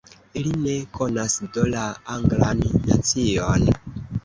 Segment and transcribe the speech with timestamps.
[0.45, 3.71] Li ne konas do la Anglan nacion.